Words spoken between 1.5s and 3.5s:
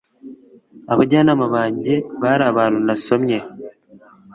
banjye bari abantu nasomye